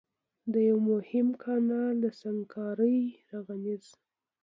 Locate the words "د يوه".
0.53-0.81